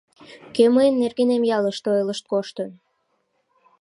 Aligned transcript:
Кӧ 0.55 0.63
мыйын 0.75 0.95
нергенем 1.01 1.43
ялыште 1.57 1.87
ойлышт 1.95 2.25
коштын? 2.31 2.69